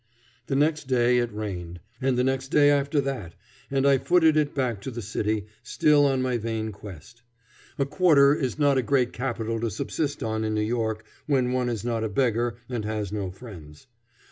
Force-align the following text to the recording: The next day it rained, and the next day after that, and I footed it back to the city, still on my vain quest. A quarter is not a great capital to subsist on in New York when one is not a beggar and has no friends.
The 0.47 0.55
next 0.55 0.85
day 0.87 1.19
it 1.19 1.31
rained, 1.31 1.79
and 2.01 2.17
the 2.17 2.23
next 2.23 2.47
day 2.47 2.71
after 2.71 3.01
that, 3.01 3.35
and 3.69 3.85
I 3.87 3.99
footed 3.99 4.35
it 4.35 4.55
back 4.55 4.81
to 4.81 4.89
the 4.89 4.99
city, 5.03 5.45
still 5.61 6.05
on 6.07 6.23
my 6.23 6.39
vain 6.39 6.71
quest. 6.71 7.21
A 7.77 7.85
quarter 7.85 8.33
is 8.33 8.57
not 8.57 8.79
a 8.79 8.81
great 8.81 9.13
capital 9.13 9.59
to 9.59 9.69
subsist 9.69 10.23
on 10.23 10.43
in 10.43 10.55
New 10.55 10.61
York 10.61 11.05
when 11.27 11.51
one 11.51 11.69
is 11.69 11.85
not 11.85 12.03
a 12.03 12.09
beggar 12.09 12.55
and 12.67 12.83
has 12.83 13.11
no 13.11 13.29
friends. 13.29 13.85